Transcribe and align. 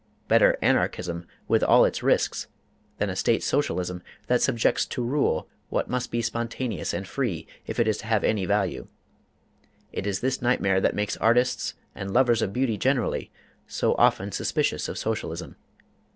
Better 0.27 0.57
Anarchism, 0.63 1.27
with 1.47 1.63
all 1.63 1.85
its 1.85 2.01
risks, 2.01 2.47
than 2.97 3.11
a 3.11 3.15
State 3.15 3.43
Socialism 3.43 4.01
that 4.25 4.41
subjects 4.41 4.83
to 4.87 5.03
rule 5.03 5.47
what 5.69 5.91
must 5.91 6.09
be 6.09 6.23
spontaneous 6.23 6.91
and 6.91 7.07
free 7.07 7.45
if 7.67 7.79
it 7.79 7.87
is 7.87 7.99
to 7.99 8.07
have 8.07 8.23
any 8.23 8.45
value. 8.45 8.87
It 9.91 10.07
is 10.07 10.21
this 10.21 10.41
nightmare 10.41 10.81
that 10.81 10.95
makes 10.95 11.17
artists, 11.17 11.75
and 11.93 12.09
lovers 12.11 12.41
of 12.41 12.51
beauty 12.51 12.79
generally, 12.79 13.31
so 13.67 13.93
often 13.99 14.31
suspicious 14.31 14.89
of 14.89 14.97
Socialism. 14.97 15.55